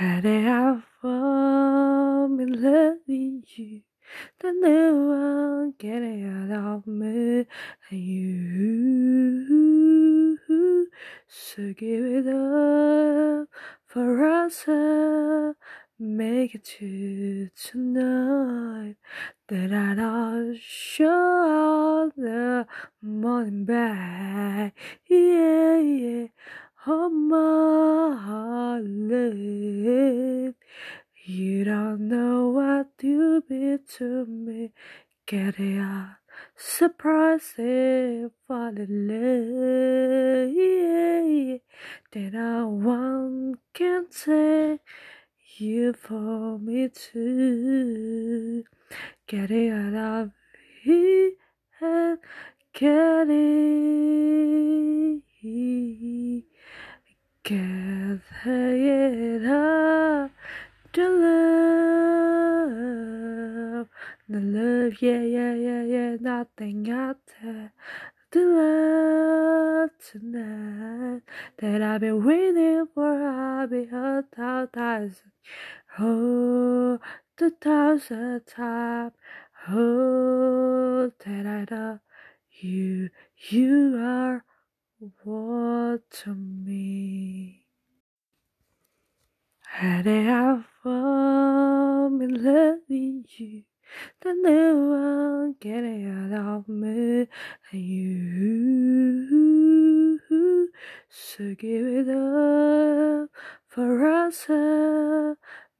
Had 0.00 0.24
I 0.24 0.80
fall 1.02 2.24
in 2.40 2.62
love 2.62 2.96
with 3.06 3.58
you, 3.58 3.82
then 4.40 4.60
no 4.62 4.94
one 4.94 5.74
get 5.76 6.02
out 6.02 6.50
of 6.50 6.86
me 6.86 7.44
and 7.90 8.00
you. 8.00 9.48
So 11.28 11.74
give 11.74 12.02
it 12.02 12.26
up 12.28 13.48
for 13.84 14.24
us, 14.24 14.64
make 15.98 16.54
it 16.54 16.64
to 16.78 17.50
tonight. 17.54 18.96
That 19.48 19.70
I 19.70 19.94
don't 19.96 20.58
show 20.58 22.10
the 22.16 22.66
morning 23.02 23.66
back, 23.66 24.74
yeah, 25.06 25.76
yeah. 25.78 26.28
Oh 26.86 27.10
my 27.10 28.78
love, 28.78 29.34
you 31.30 31.64
don't 31.64 32.08
know 32.08 32.48
what 32.48 32.88
you 33.00 33.44
be 33.48 33.78
to 33.96 34.26
me. 34.26 34.72
Get 35.26 35.60
it 35.60 35.78
out, 35.78 36.16
surprise 36.56 37.54
it, 37.56 38.32
fall 38.48 38.76
in 38.76 39.06
love, 39.08 40.50
yeah, 40.52 41.22
yeah. 42.12 42.58
I 42.60 42.64
one 42.64 43.54
can 43.72 44.06
take 44.10 44.80
you 45.58 45.92
for 45.92 46.58
me 46.58 46.88
too. 46.88 48.64
get 49.28 49.50
it 49.52 49.70
out 49.72 49.94
of 49.94 50.30
here 50.82 51.32
and 51.80 52.18
get 52.72 53.30
it. 53.30 53.70
Gather 57.44 58.20
it 58.46 59.44
up, 59.46 60.19
the 60.92 61.08
love, 63.78 63.88
the 64.28 64.40
love, 64.40 65.00
yeah, 65.00 65.22
yeah, 65.22 65.54
yeah, 65.54 65.84
yeah, 65.84 66.16
nothing 66.20 66.90
out 66.90 67.18
there. 67.40 67.72
The 68.32 68.40
love 68.40 69.90
tonight 70.10 71.22
that 71.58 71.82
I've 71.82 72.00
been 72.00 72.24
waiting 72.24 72.86
for, 72.92 73.22
I'll 73.22 73.68
be 73.68 73.88
a 73.92 74.24
thousand, 74.32 75.32
oh, 75.98 76.98
the 77.36 77.50
thousand 77.50 78.46
time, 78.46 79.12
oh, 79.68 81.12
that 81.24 81.46
I 81.46 81.66
love 81.72 82.00
you, 82.50 83.10
you 83.48 83.96
are 83.96 84.44
what 85.22 86.10
to 86.10 86.34
me. 86.34 87.66
Had 89.64 90.06
I 90.08 90.64
fall 90.82 92.06
in 92.06 92.42
love 92.42 92.78
with 92.88 93.40
you, 93.40 93.62
then 94.22 94.42
no 94.42 94.74
one 94.76 95.56
get 95.60 95.84
it 95.84 96.06
out 96.08 96.32
of 96.32 96.68
me 96.68 97.28
and 97.70 97.82
you. 97.82 99.40
So 101.08 101.54
give 101.54 101.86
it 101.86 102.08
up 102.08 103.30
for 103.68 104.06
us, 104.06 104.48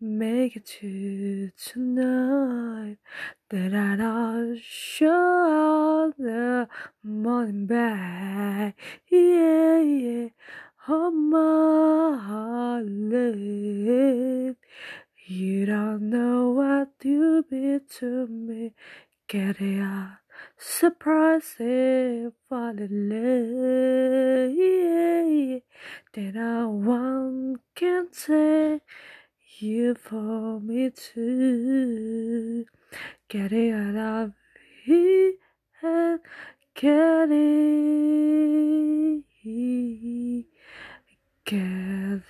make 0.00 0.56
it 0.56 0.66
to 0.80 1.50
tonight. 1.56 2.98
That 3.48 3.74
I 3.74 3.96
don't 3.96 4.60
show 4.62 6.12
the 6.18 6.68
morning 7.02 7.66
back, 7.66 8.76
yeah, 9.08 9.80
yeah. 9.80 10.28
Oh 10.88 11.10
my 11.10 12.80
love, 12.82 14.56
you 15.26 15.66
don't 15.66 16.10
know 16.10 16.50
what 16.50 16.88
you 17.02 17.44
be 17.48 17.80
to 17.98 18.26
me. 18.26 18.72
Get 19.28 19.60
it 19.60 19.80
out, 19.80 20.18
surprise 20.56 21.54
it, 21.58 22.32
fall 22.48 22.76
in 22.78 23.08
love, 23.08 24.50
yeah, 24.56 25.24
yeah. 25.24 25.60
That 26.14 26.36
I 26.36 26.64
one 26.66 27.60
can 27.74 28.08
take 28.10 28.82
you 29.58 29.94
for 29.94 30.60
me 30.60 30.90
too. 30.90 32.66
get 33.28 33.52
it 33.52 33.72
out 33.72 33.96
of 33.96 34.32
here 34.84 35.34
and 35.82 36.20
get 36.74 37.30
it. 37.30 38.10
Gather 41.50 42.20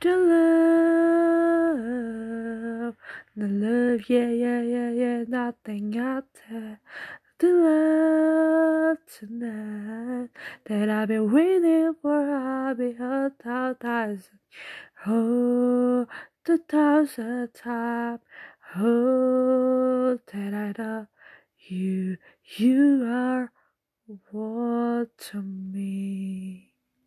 the 0.00 0.16
love, 2.84 2.96
the 3.34 3.48
love, 3.48 4.00
yeah, 4.08 4.28
yeah, 4.28 4.60
yeah, 4.60 4.90
yeah, 4.90 5.24
nothing 5.26 5.96
out 5.98 6.24
there. 6.48 6.80
The 7.38 7.48
love 7.48 8.98
tonight 9.18 10.28
that 10.64 10.90
I've 10.90 11.08
been 11.08 11.32
waiting 11.32 11.94
for, 12.00 12.30
I'll 12.30 12.74
be 12.74 12.94
a 12.98 13.30
thousand, 13.40 14.38
oh, 15.06 16.06
the 16.44 16.58
thousand 16.58 17.54
time, 17.54 18.20
oh, 18.76 20.18
that 20.32 20.54
I 20.54 20.72
love 20.82 21.06
you, 21.68 22.18
you 22.56 23.04
are 23.06 23.50
what 24.30 25.16
to 25.18 25.42
me. 25.42 26.75